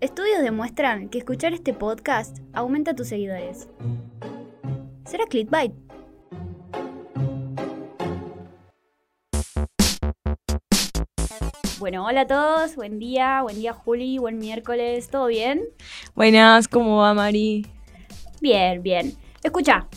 [0.00, 3.68] Estudios demuestran que escuchar este podcast aumenta tus seguidores.
[5.04, 5.72] ¿Será clickbait?
[11.80, 15.62] Bueno, hola a todos, buen día, buen día Juli, buen miércoles, ¿todo bien?
[16.14, 17.66] Buenas, ¿cómo va Mari?
[18.40, 19.16] Bien, bien.
[19.42, 19.88] Escucha,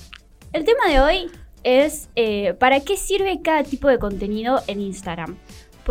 [0.51, 1.31] el tema de hoy
[1.63, 5.37] es eh, ¿para qué sirve cada tipo de contenido en Instagram?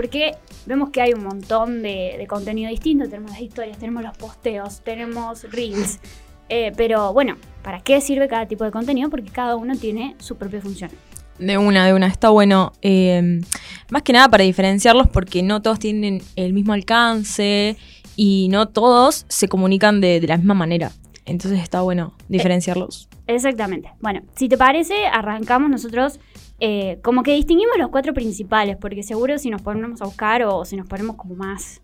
[0.01, 4.81] Porque vemos que hay un montón de, contenido distinto, tenemos las historias, tenemos los posteos,
[4.81, 6.01] tenemos reels,
[6.49, 9.11] eh, pero bueno, ¿para qué sirve cada tipo de contenido?
[9.11, 10.91] Porque cada uno tiene su propia función.
[11.39, 12.73] De una, de una, está bueno.
[12.81, 13.43] Eh,
[13.91, 17.77] más que nada para diferenciarlos porque no todos tienen el mismo alcance
[18.17, 20.93] y no todos se comunican de, la misma manera.
[21.27, 23.07] Entonces está bueno diferenciarlos.
[23.27, 23.93] exactamente.
[24.01, 26.21] Bueno, si te parece, arrancamos nosotros
[26.61, 30.65] eh, como que distinguimos los cuatro principales, porque seguro si nos ponemos a buscar o
[30.65, 31.81] si nos ponemos como más,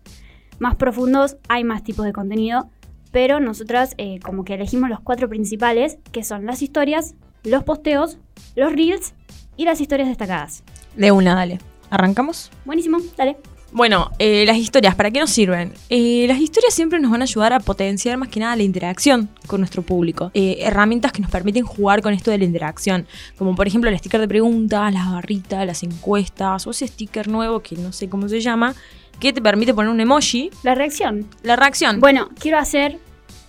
[0.59, 2.69] más profundos, hay más tipos de contenido.
[3.11, 8.19] Pero nosotras eh, como que elegimos los cuatro principales, que son las historias, los posteos,
[8.55, 9.13] los reels
[9.55, 10.63] y las historias destacadas.
[10.95, 11.59] De una, dale.
[11.89, 12.51] ¿Arrancamos?
[12.65, 13.37] Buenísimo, dale.
[13.77, 15.71] Bueno, eh, las historias, ¿para qué nos sirven?
[15.89, 19.29] Eh, las historias siempre nos van a ayudar a potenciar más que nada la interacción
[19.45, 20.31] con nuestro público.
[20.33, 23.05] Eh, herramientas que nos permiten jugar con esto de la interacción,
[23.37, 27.59] como por ejemplo el sticker de preguntas, las barritas, las encuestas, o ese sticker nuevo
[27.59, 28.73] que no sé cómo se llama,
[29.19, 30.49] que te permite poner un emoji.
[30.63, 31.27] La reacción.
[31.43, 31.99] La reacción.
[31.99, 32.97] Bueno, quiero hacer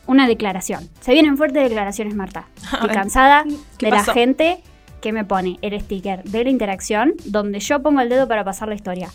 [0.06, 0.90] una declaración.
[1.00, 2.48] Se vienen fuertes declaraciones, Marta.
[2.74, 3.44] Estoy cansada
[3.78, 4.62] de la gente
[5.00, 8.68] que me pone el sticker de la interacción donde yo pongo el dedo para pasar
[8.68, 9.08] la historia.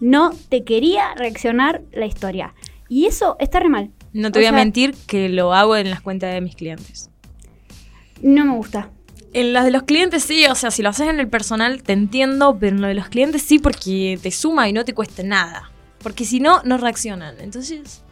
[0.00, 2.54] No te quería reaccionar la historia.
[2.88, 3.90] Y eso está re mal.
[4.12, 7.10] No te voy a mentir que lo hago en las cuentas de mis clientes.
[8.22, 8.90] No me gusta.
[9.32, 11.92] En las de los clientes sí, o sea, si lo haces en el personal te
[11.92, 15.22] entiendo, pero en lo de los clientes sí porque te suma y no te cuesta
[15.24, 15.72] nada.
[16.02, 17.34] Porque si no, no reaccionan.
[17.40, 18.04] Entonces,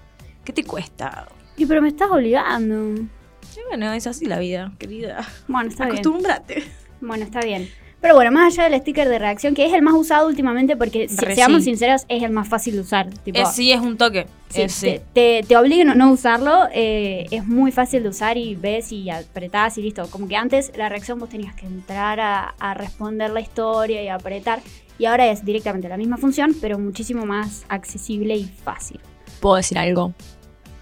[0.45, 1.29] ¿qué te cuesta?
[1.57, 3.05] Y pero me estás obligando.
[3.53, 5.25] Sí, bueno, es así la vida, querida.
[5.47, 5.98] Bueno, está bien.
[5.98, 6.65] Acostúmbrate.
[7.01, 7.69] Bueno, está bien.
[8.02, 11.08] Pero bueno, más allá del sticker de reacción, que es el más usado últimamente porque,
[11.08, 13.08] si, seamos sinceros, es el más fácil de usar.
[13.08, 14.27] Tipo, sí, es un toque.
[14.48, 18.91] Sí, te, te, obliguen a no usarlo, eh, es muy fácil de usar y ves
[18.91, 20.11] y apretás y listo.
[20.11, 24.61] Como que antes la reacción vos tenías que entrar a, responder la historia y apretar.
[24.98, 28.98] Y ahora es directamente la misma función, pero muchísimo más accesible y fácil.
[29.41, 30.12] ¿Puedo decir algo?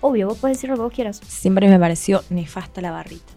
[0.00, 1.20] Obvio, vos puedes decir lo que vos quieras.
[1.28, 3.34] Siempre me pareció nefasta la barrita.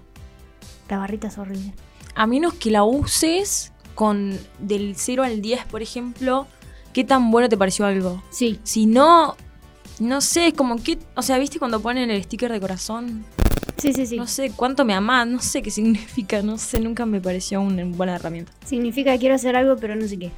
[0.89, 1.73] La barrita es horrible.
[2.16, 6.47] A menos que la uses con del 0 al 10, por ejemplo,
[6.93, 8.23] ¿qué tan bueno te pareció algo?
[8.29, 8.59] Sí.
[8.63, 9.35] Si no,
[9.99, 13.25] no sé, es como que, o sea, ¿viste cuando ponen el sticker de corazón?
[13.77, 14.17] Sí, sí, sí.
[14.17, 17.83] No sé cuánto me amás, no sé qué significa, no sé, nunca me pareció una
[17.85, 18.51] buena herramienta.
[18.65, 20.31] Significa que quiero hacer algo, pero no sé qué.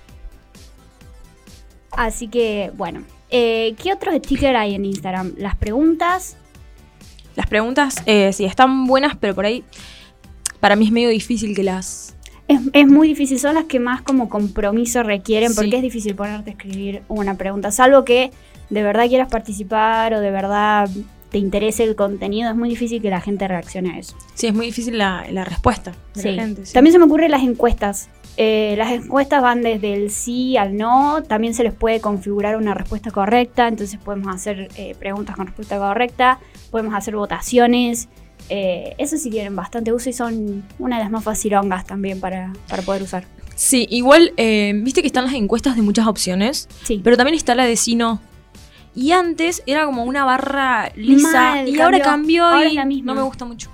[1.92, 3.04] Así que, bueno.
[3.30, 5.34] Eh, ¿Qué otros stickers hay en Instagram?
[5.38, 6.38] Las preguntas.
[7.36, 9.64] Las preguntas, eh, sí, están buenas, pero por ahí
[10.60, 12.16] para mí es medio difícil que las
[12.48, 16.54] es, muy difícil, son las que más como compromiso requieren porque es difícil ponerte a
[16.54, 18.32] escribir una pregunta, salvo que
[18.70, 20.90] de verdad quieras participar o de verdad
[21.30, 24.16] te interese el contenido, es muy difícil que la gente reaccione a eso.
[24.36, 26.64] Sí, es muy difícil la, respuesta de la gente.
[26.72, 28.10] También se me ocurren las encuestas.
[28.38, 32.74] Eh, las encuestas van desde el sí al no, también se les puede configurar una
[32.74, 36.40] respuesta correcta, entonces podemos hacer eh, preguntas con respuesta correcta,
[36.70, 38.08] podemos hacer votaciones.
[38.50, 42.54] Eh, eso sí tienen bastante uso y son una de las más facilongas también para,
[42.86, 43.26] poder usar.
[43.56, 46.68] Sí, igual, eh, viste que están las encuestas de muchas opciones.
[46.84, 47.02] Sí.
[47.04, 48.22] Pero también está la de sí no.
[48.94, 51.64] Y antes era como una barra lisa.
[51.66, 53.14] y ahora cambió y la misma.
[53.14, 53.70] no me gusta mucho.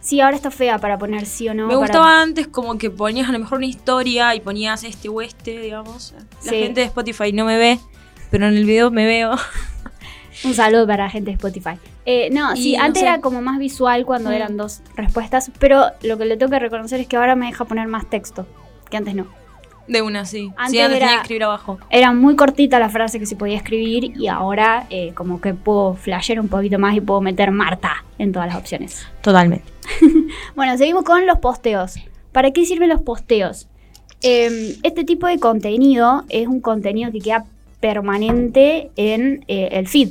[0.00, 1.66] Sí, ahora está fea para poner sí o no.
[1.66, 5.20] Me gustaba antes como que ponías a lo mejor una historia y ponías este o
[5.20, 6.14] este, digamos.
[6.44, 7.80] La gente de Spotify no me ve,
[8.30, 9.36] pero en el video me veo.
[10.44, 11.78] Un saludo para la gente de Spotify.
[12.04, 14.34] Eh, no, sí, antes era como más visual cuando mm.
[14.34, 17.64] eran dos respuestas, pero lo que le tengo que reconocer es que ahora me deja
[17.64, 18.46] poner más texto,
[18.90, 19.26] que antes no.
[19.88, 20.50] De una, sí.
[20.56, 21.78] Antes, era, tenía que escribir abajo.
[21.90, 25.94] Era muy cortita la frase que se podía escribir y ahora eh, como que puedo
[25.94, 29.06] flashear un poquito más y puedo meter Marta en todas las opciones.
[29.20, 29.64] Totalmente.
[30.56, 31.94] bueno, seguimos con los posteos.
[32.32, 33.68] ¿Para qué sirven los posteos?
[34.22, 37.44] Em, este tipo de contenido es un contenido que queda
[37.80, 40.10] permanente en eh, el feed.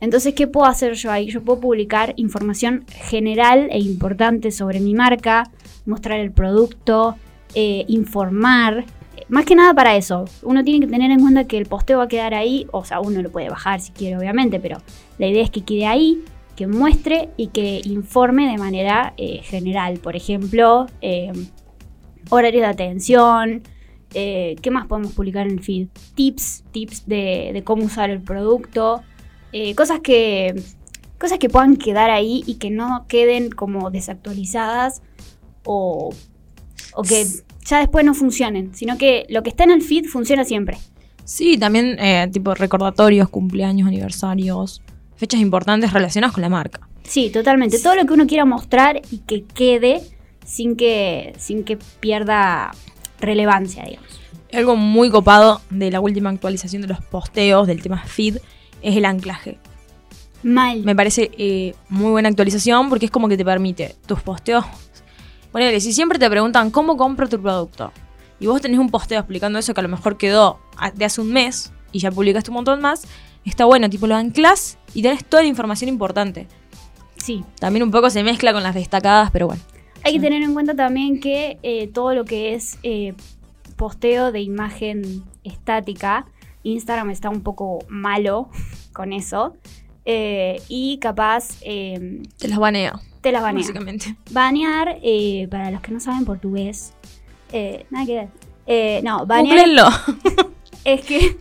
[0.00, 1.26] Entonces, ¿qué puedo hacer yo ahí?
[1.30, 5.50] Yo puedo publicar información general e importante sobre mi marca,
[5.84, 7.16] mostrar el producto,
[7.54, 8.86] eh, informar.
[9.28, 10.24] Más que nada para eso.
[10.42, 12.66] Uno tiene que tener en cuenta que el posteo va a quedar ahí.
[12.72, 14.78] O sea, uno lo puede bajar si quiere, obviamente, pero
[15.18, 16.24] la idea es que quede ahí,
[16.56, 19.98] que muestre y que informe de manera eh, general.
[19.98, 21.30] Por ejemplo, eh,
[22.30, 23.62] horario de atención.
[24.12, 25.86] ¿Qué más podemos publicar en el feed?
[26.16, 29.04] Tips, tips de cómo usar el producto.
[29.52, 30.54] Eh, cosas que,
[31.18, 35.02] cosas que puedan quedar ahí y que no queden como desactualizadas
[35.64, 36.14] o,
[36.94, 37.26] o que
[37.64, 40.78] ya después no funcionen, sino que lo que está en el feed funciona siempre.
[41.24, 44.82] Sí, también eh, tipo recordatorios, cumpleaños, aniversarios,
[45.16, 46.88] fechas importantes relacionadas con la marca.
[47.04, 47.78] Sí, totalmente.
[47.78, 50.02] Todo lo que uno quiera mostrar y que quede
[50.44, 52.72] sin que, sin que pierda
[53.20, 54.20] relevancia, digamos.
[54.52, 58.38] Algo muy copado de la última actualización de los posteos del tema feed
[58.82, 59.58] es el anclaje.
[60.42, 60.82] Mal.
[60.84, 64.64] Me parece eh, muy buena actualización porque es como que te permite tus posteos.
[65.52, 67.92] Ponele, si siempre te preguntan cómo compro tu producto
[68.38, 70.60] y vos tenés un posteo explicando eso que a lo mejor quedó
[70.94, 73.06] de hace un mes y ya publicaste un montón más,
[73.44, 76.46] está bueno, tipo lo anclas y tenés toda la información importante.
[77.16, 77.44] Sí.
[77.58, 79.62] También un poco se mezcla con las destacadas, pero bueno.
[80.02, 83.12] Hay que tener en cuenta también que eh, todo lo que es eh,
[83.76, 86.26] posteo de imagen estática,
[86.62, 88.50] Instagram está un poco malo
[88.92, 89.54] con eso.
[90.04, 93.60] eh, y capaz eh, Te las banea, te las banea.
[93.62, 94.16] básicamente.
[94.30, 96.92] Banear, eh, para los que no saben portugués,
[97.52, 98.28] eh, nada que ver.
[98.66, 99.68] Eh, no, banear
[100.84, 101.36] es que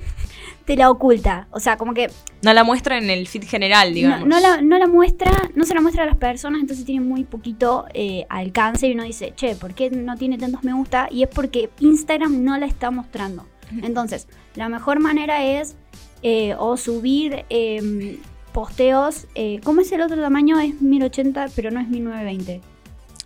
[0.66, 1.48] te la oculta.
[1.52, 2.10] O sea, como que
[2.44, 4.28] No la muestra en el feed general, digamos.
[4.28, 7.02] no, no la, no la muestra, no se la muestra a las personas, entonces tiene
[7.02, 11.08] muy poquito eh, alcance y uno dice, che, ¿por qué no tiene tantos me gusta?
[11.12, 13.46] Y es porque Instagram no la está mostrando.
[13.84, 15.76] Entonces, la mejor manera es
[16.22, 18.18] eh, o subir eh,
[18.54, 19.28] posteos.
[19.36, 20.60] eh, ¿Cómo es el otro tamaño?
[20.60, 22.62] Es 1080, pero no es 1920.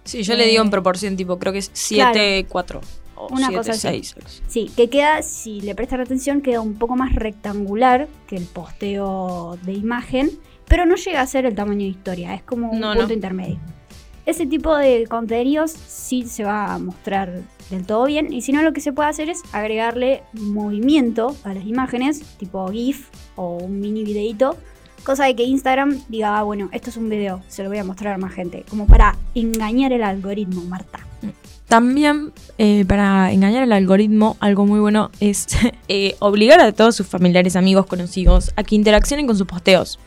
[0.03, 2.13] Sí, yo le digo en Eh, proporción, tipo, creo que es claro.
[2.13, 2.81] 7, 4.
[3.15, 4.03] O Una 7, cosa así.
[4.03, 4.15] 6.
[4.47, 9.57] Sí, que queda, si le prestan atención, queda un poco más rectangular que el posteo
[9.63, 10.29] de imagen,
[10.67, 13.13] pero no llega a ser el tamaño de historia, es como un No, punto no.
[13.13, 13.59] intermedio.
[14.25, 18.61] Ese tipo de contenidos sí se va a mostrar del todo bien, y si no,
[18.61, 23.79] lo que se puede hacer es agregarle movimiento a las imágenes, tipo GIF o un
[23.81, 24.55] mini videito,
[25.03, 27.83] cosa de que Instagram diga, ah, bueno, esto es un video, se lo voy a
[27.83, 30.99] mostrar a más gente, como para engañar el algoritmo, Marta.
[31.67, 35.47] También, eh, para engañar al algoritmo, algo muy bueno es
[35.87, 39.99] eh, obligar a todos sus familiares, amigos, conocidos a que interaccionen con sus posteos.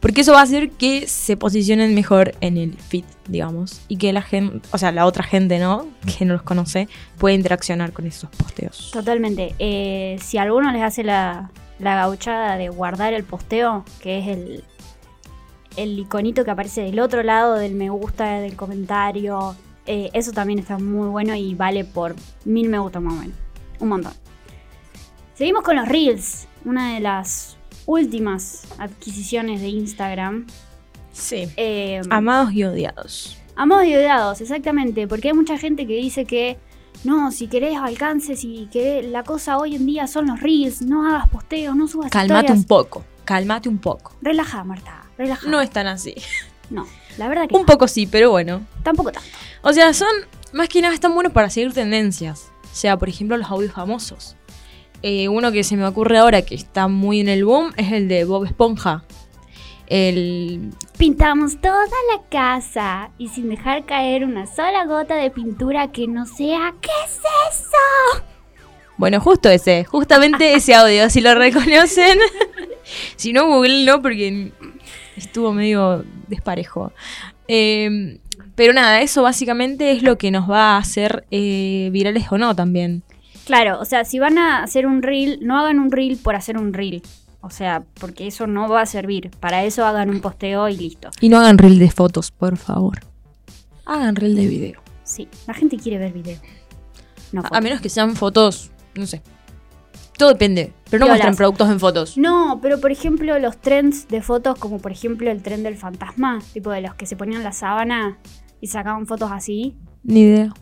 [0.00, 3.80] Porque eso va a hacer que se posicionen mejor en el feed, digamos.
[3.88, 5.88] Y que la gente, o sea, la otra gente, ¿no?
[6.18, 8.90] Que no los conoce, pueda interaccionar con esos posteos.
[8.92, 9.54] Totalmente.
[9.58, 11.50] Eh, si alguno les hace la,
[11.80, 14.64] la gauchada de guardar el posteo, que es el,
[15.76, 19.56] el iconito que aparece del otro lado del me gusta, del comentario,
[19.86, 22.14] eh, eso también está muy bueno y vale por
[22.44, 23.36] mil me gusta más o menos.
[23.80, 24.12] Un montón.
[25.34, 27.57] Seguimos con los Reels, una de las
[27.88, 30.46] últimas adquisiciones de Instagram.
[31.12, 31.48] Sí.
[31.56, 33.38] Eh, Amados y odiados.
[33.56, 36.58] Amados y odiados, exactamente, porque hay mucha gente que dice que
[37.02, 41.08] no, si querés alcance, si querés, la cosa hoy en día son los reels, no
[41.08, 42.58] hagas posteos, no subas Calmate historias.
[42.58, 43.04] un poco.
[43.24, 44.12] Calmate un poco.
[44.20, 45.48] Relaja, Marta, relaja.
[45.48, 46.14] No es tan así.
[46.70, 46.86] No,
[47.16, 48.60] la verdad que Un no, poco sí, pero bueno.
[48.82, 49.28] tampoco tanto.
[49.62, 50.08] O sea, son
[50.52, 52.50] más que nada están buenos para seguir tendencias.
[52.70, 54.36] O sea, por ejemplo, los audios famosos.
[55.02, 58.08] Eh, uno que se me ocurre ahora que está muy en el boom es el
[58.08, 59.04] de Bob Esponja.
[59.86, 60.72] El.
[60.98, 66.26] Pintamos toda la casa y sin dejar caer una sola gota de pintura que no
[66.26, 67.18] sea ¿qué es
[67.50, 68.24] eso?
[68.96, 72.18] Bueno, justo ese, justamente ese audio, si lo reconocen.
[73.16, 74.52] si no, googleenlo porque
[75.16, 76.92] estuvo medio desparejo.
[77.46, 78.18] Eh,
[78.58, 82.56] pero nada, eso básicamente es lo que nos va a hacer eh, virales o no
[82.56, 83.04] también.
[83.48, 86.58] Claro, o sea, si van a hacer un reel, no hagan un reel por hacer
[86.58, 87.00] un reel.
[87.40, 89.30] O sea, porque eso no va a servir.
[89.40, 91.08] Para eso hagan un posteo y listo.
[91.22, 92.98] Y no hagan reel de fotos, por favor.
[93.86, 94.82] Hagan reel de video.
[95.02, 96.36] Sí, la gente quiere ver video.
[97.32, 99.22] No, A, menos que sean fotos, no sé.
[100.18, 100.74] Todo depende.
[100.90, 101.08] Pero no Piolas.
[101.24, 102.18] muestren productos en fotos.
[102.18, 106.40] No, pero por ejemplo, los trends de fotos, como por ejemplo el tren del fantasma,
[106.52, 108.18] tipo de los que se ponían la sábana
[108.60, 109.74] y sacaban fotos así.
[110.02, 110.52] Ni idea.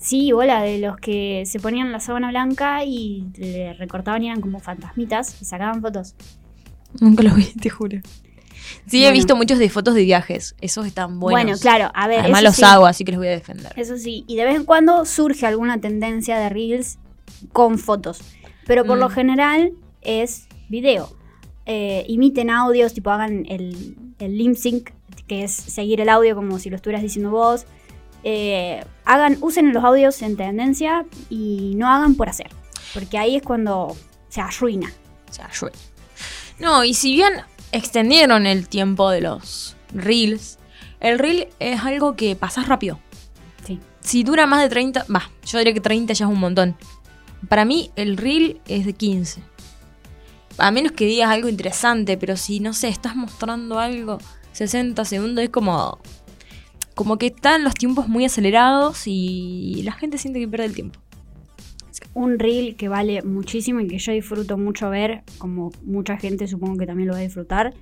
[0.00, 4.40] Sí, hola, de los que se ponían la sábana blanca y le recortaban y eran
[4.40, 6.14] como fantasmitas y sacaban fotos.
[7.00, 7.98] Nunca los vi, te juro.
[8.86, 10.54] Sí, he visto muchos de fotos de viajes.
[10.60, 11.42] Esos están buenos.
[11.44, 12.20] Bueno, claro, a ver.
[12.20, 13.72] Además los sí, hago, así que los voy a defender.
[13.76, 16.98] Eso sí, y de vez en cuando surge alguna tendencia de reels
[17.52, 18.20] con fotos.
[18.66, 19.00] Pero por Mm.
[19.00, 21.10] lo general es video.
[21.66, 24.90] Eh, imiten audios, tipo hagan el, el lip sync,
[25.26, 27.66] que es seguir el audio como si lo estuvieras diciendo vos.
[28.24, 32.48] Eh, hagan, usen los audios en tendencia y no hagan por hacer.
[32.94, 33.96] Porque ahí es cuando
[34.28, 34.92] se arruina.
[35.30, 35.68] Sea, yo-
[36.58, 37.32] No, y si bien
[37.72, 40.58] extendieron el tiempo de los reels,
[41.00, 42.98] el reel es algo que pasas rápido.
[43.66, 43.78] Sí.
[44.00, 46.76] Si dura más de 30, va, yo diría que 30 ya es un montón.
[47.48, 49.42] Para mí el reel es de 15.
[50.58, 54.18] A menos que digas algo interesante, pero si no sé, estás mostrando algo
[54.52, 55.98] 60 segundos, es como.
[57.00, 61.00] Como que están los tiempos muy acelerados y la gente siente que pierde el tiempo.
[62.12, 66.76] Un reel que vale muchísimo y que yo disfruto mucho ver, como mucha gente supongo
[66.76, 67.72] que también lo va a disfrutar,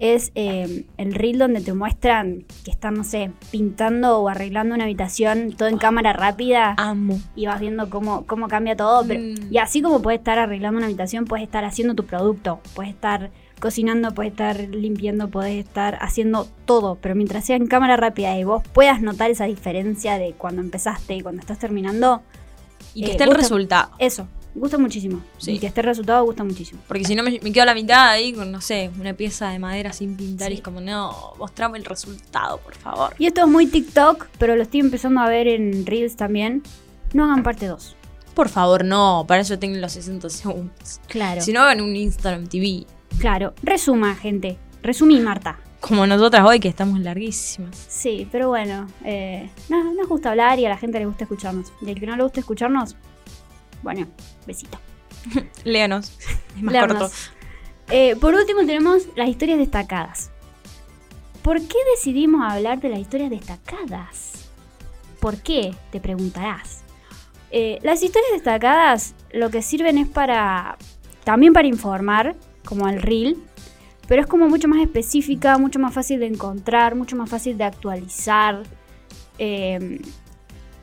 [0.00, 4.84] es eh, el reel donde te muestran que están, no sé, pintando o arreglando una
[4.84, 7.18] habitación todo en cámara rápida Amo.
[7.34, 9.02] y vas viendo cómo, cómo cambia todo.
[9.06, 9.50] pero- Mm.
[9.50, 13.30] Y así como puedes estar arreglando una habitación, puedes estar haciendo tu producto, puedes estar
[13.58, 18.44] cocinando, puedes estar limpiando, puedes estar haciendo todo, pero mientras sea en cámara rápida y
[18.44, 22.22] vos puedas notar esa diferencia de cuando empezaste y cuando estás terminando,
[22.94, 23.90] Y que Eh, esté el resultado.
[23.98, 25.22] eso, gusta muchísimo.
[25.36, 25.52] Sí.
[25.52, 26.80] Y que esté el resultado gusta muchísimo.
[26.88, 29.50] Porque si no me, me quedo a la mitad ahí con, no sé, una pieza
[29.50, 33.14] de madera sin pintar y es como, no, mostrame el resultado, por favor.
[33.18, 36.62] Y esto es muy TikTok, pero lo estoy empezando a ver en Reels también.
[37.12, 37.94] No hagan parte 2.
[38.34, 41.00] Por favor, no, para eso tengo los 60 segundos.
[41.08, 41.40] Claro.
[41.40, 42.86] Si no, hagan un Instagram TV.
[43.18, 43.54] Claro.
[43.62, 44.58] Resuma, gente.
[44.82, 45.58] Resumí, Marta.
[45.80, 47.76] Como nosotras hoy, que estamos larguísimas.
[47.88, 51.72] Sí, pero bueno, eh, no, nos gusta hablar y a la gente le gusta escucharnos.
[51.80, 52.96] Y al que no le gusta escucharnos,
[53.82, 54.06] bueno,
[54.46, 54.78] besito.
[55.64, 56.18] Léanos.
[56.56, 57.10] Es más corto.
[57.90, 60.30] Eh, por último tenemos las historias destacadas.
[61.42, 64.48] ¿Por qué decidimos hablar de las historias destacadas?
[65.20, 65.74] ¿Por qué?
[65.90, 66.82] Te preguntarás.
[67.50, 70.76] Eh, las historias destacadas lo que sirven es para
[71.24, 72.36] también para informar,
[72.68, 73.38] como el reel,
[74.06, 77.64] pero es como mucho más específica, mucho más fácil de encontrar, mucho más fácil de
[77.64, 78.62] actualizar.
[79.38, 80.00] Eh,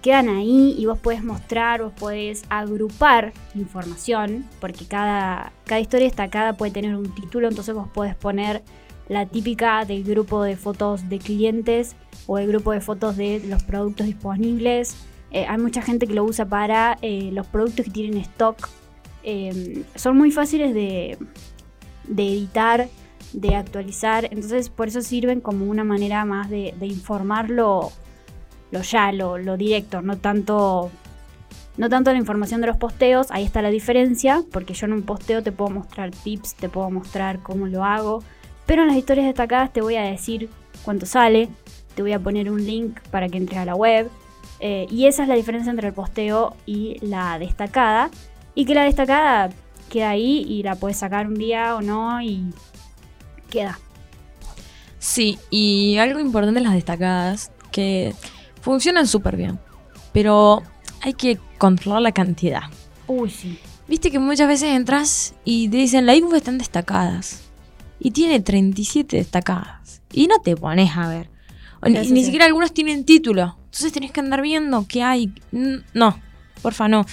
[0.02, 6.54] quedan ahí y vos podés mostrar, vos podés agrupar información, porque cada, cada historia destacada
[6.54, 8.62] puede tener un título, entonces vos podés poner
[9.08, 11.96] la típica del grupo de fotos de clientes
[12.28, 14.96] o el grupo de fotos de los productos disponibles.
[15.32, 18.70] Eh, hay mucha gente que lo usa para eh, los productos que tienen stock.
[19.24, 21.18] Eh, son muy fáciles de,
[22.08, 22.88] de editar,
[23.34, 27.92] de actualizar, entonces por eso sirven como una manera más de, de informarlo
[28.72, 30.92] lo ya, lo, lo directo, no tanto,
[31.78, 35.04] no tanto la información de los posteos, ahí está la diferencia, porque yo en un
[35.04, 38.24] posteo te puedo mostrar tips, te puedo mostrar cómo lo hago,
[38.66, 40.50] pero en las historias destacadas te voy a decir
[40.84, 41.50] cuánto sale,
[41.96, 44.10] te voy a poner un link para que entres a la web,
[44.60, 48.10] eh, y esa es la diferencia entre el posteo y la destacada,
[48.56, 49.50] y que la destacada
[49.90, 52.44] queda ahí y la puedes sacar un día o no, y
[53.50, 53.80] queda.
[55.00, 58.16] Sí, y algo importante en las destacadas, que
[58.62, 59.60] funcionan súper bien,
[60.12, 60.64] pero
[61.02, 62.64] hay que controlar la cantidad.
[63.08, 63.60] Uy, sí.
[63.88, 67.44] Viste que muchas veces entras y te dicen, las info están destacadas.
[68.00, 70.02] Y tiene 37 destacadas.
[70.12, 71.30] Y no te pones a ver.
[71.82, 73.58] O ni, ni siquiera algunos tienen título.
[73.66, 75.34] Entonces tenés que andar viendo qué hay.
[75.94, 76.20] No,
[76.62, 77.06] porfa, no.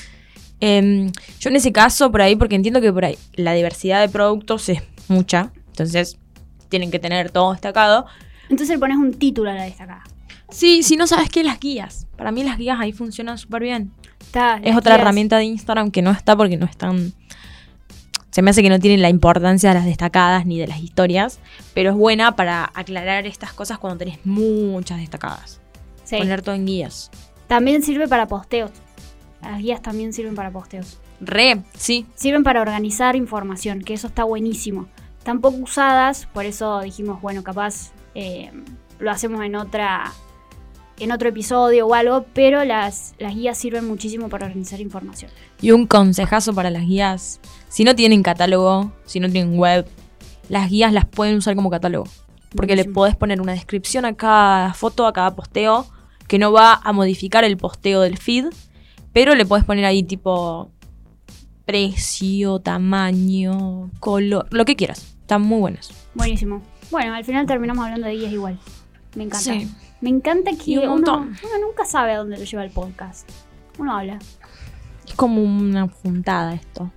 [0.64, 4.08] Em, yo en ese caso, por ahí, porque entiendo que por ahí la diversidad de
[4.08, 5.50] productos es mucha.
[5.68, 6.18] Entonces
[6.68, 8.06] tienen que tener todo destacado.
[8.48, 10.04] Entonces le pones un título a la destacada.
[10.50, 12.06] Sí, si no sabes qué, las guías.
[12.16, 13.90] Para mí las guías ahí funcionan súper bien.
[14.20, 17.12] Está, Es otra guías- herramienta de Instagram que no está porque no están.
[18.30, 21.40] Se me hace que no tienen la importancia de las destacadas ni de las historias,
[21.74, 25.60] pero es buena para aclarar estas cosas cuando tenés muchas destacadas.
[26.04, 26.16] Sí.
[26.18, 27.10] Poner todo en guías.
[27.48, 28.70] También sirve para posteos.
[29.42, 30.98] Las guías también sirven para posteos.
[31.20, 32.06] Re, sí.
[32.14, 34.86] Sirven para organizar información, que eso está buenísimo.
[35.18, 38.50] Están poco usadas, por eso dijimos, bueno, capaz eh,
[38.98, 40.12] lo hacemos en otra
[40.98, 45.30] en otro episodio o algo, pero las, las guías sirven muchísimo para organizar información.
[45.60, 47.40] Y un consejazo para las guías.
[47.68, 49.86] Si no tienen catálogo, si no tienen web,
[50.48, 52.06] las guías las pueden usar como catálogo.
[52.54, 55.86] Porque le podés poner una descripción a cada foto, a cada posteo,
[56.28, 58.46] que no va a modificar el posteo del feed,
[59.12, 60.70] pero le podés poner ahí tipo
[61.64, 65.14] precio, tamaño, color, lo que quieras.
[65.20, 65.90] Están muy buenas.
[66.14, 66.62] Buenísimo.
[66.90, 68.58] Bueno, al final terminamos hablando de guías igual.
[69.14, 69.44] Me encanta.
[69.44, 69.70] Sí.
[70.00, 73.28] Me encanta que un uno, uno nunca sabe a dónde lo lleva el podcast.
[73.78, 74.18] Uno habla.
[75.06, 76.90] Es como una juntada esto.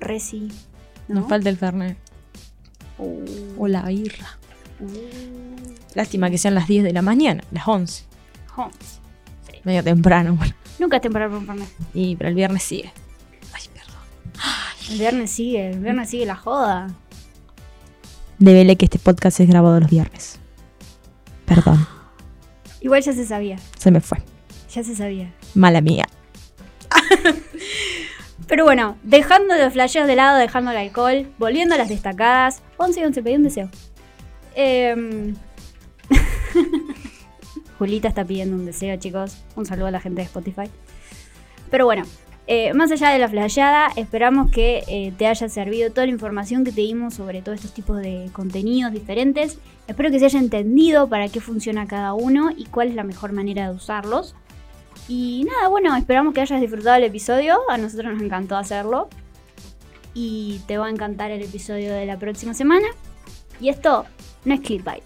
[0.00, 0.48] Reci.
[1.08, 1.20] ¿no?
[1.20, 1.98] Nos falta el Fernet.
[2.98, 3.24] Uh,
[3.58, 4.38] O la birra.
[4.80, 4.86] uh,
[5.94, 8.04] Lástima que sean las 10 de la mañana, las 11.
[8.56, 9.00] Homs.
[9.64, 10.34] Medio temprano.
[10.34, 10.54] bueno.
[10.82, 11.68] Nunca es temprano para un Fernet.
[11.94, 12.92] Y, pero el viernes sigue.
[13.52, 14.02] Ay, perdón.
[14.90, 16.88] El viernes sigue, el viernes sigue la joda.
[18.40, 20.40] Debele que este podcast es grabado los viernes.
[21.46, 21.86] Perdón,
[22.80, 24.18] Igual ya se sabía, se me fue.
[24.74, 25.32] ya se sabía.
[25.54, 26.08] Mala mía.
[28.48, 32.60] Pero bueno, dejando los flasheos de lado, dejando el alcohol, volviendo a las destacadas.
[32.78, 33.70] 11 y 11, pedí un deseo.
[34.56, 35.36] Em,
[37.82, 39.42] Julita está pidiendo un deseo, chicos.
[39.56, 40.70] Un saludo a la gente de Spotify.
[41.68, 42.04] Pero bueno,
[42.48, 46.64] Eh, más allá de la flayada, esperamos que eh, te haya servido toda la información
[46.64, 49.58] que te dimos sobre todos estos tipos de contenidos diferentes.
[49.86, 53.32] Espero que se haya entendido para qué funciona cada uno y cuál es la mejor
[53.32, 54.34] manera de usarlos.
[55.08, 57.58] Y nada, bueno, esperamos que hayas disfrutado el episodio.
[57.68, 59.08] A nosotros nos encantó hacerlo.
[60.14, 62.86] Y te va a encantar el episodio de la próxima semana.
[63.60, 64.04] Y esto
[64.44, 65.04] no es Clickbait.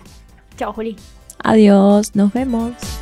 [0.57, 0.97] Chao, Juli.
[1.39, 2.96] Adiós, nos vemos.